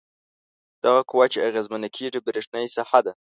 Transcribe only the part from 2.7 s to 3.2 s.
ساحه ده.